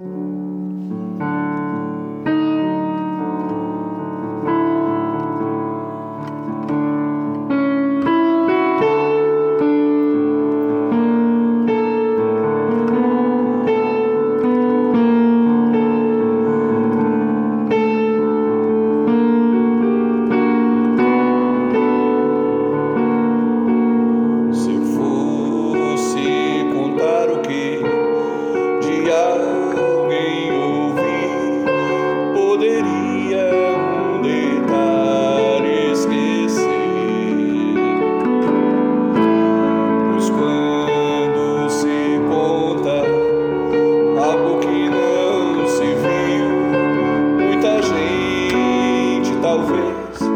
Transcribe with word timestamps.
Mm-hmm. 0.00 0.41
talvez. 49.52 50.31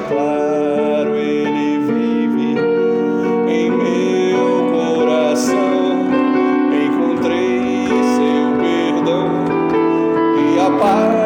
claro, 0.00 1.16
ele 1.16 1.78
vive 1.78 2.56
em 3.48 3.70
meu 3.70 4.72
coração. 4.72 6.08
Encontrei 6.72 7.86
seu 7.86 8.58
perdão 8.60 9.44
e 10.36 10.58
a 10.58 10.70
paz. 10.78 11.21